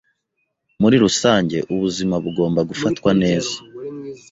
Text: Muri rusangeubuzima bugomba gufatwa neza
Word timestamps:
Muri 0.81 0.95
rusangeubuzima 1.03 2.15
bugomba 2.23 2.61
gufatwa 2.69 3.09
neza 3.21 3.55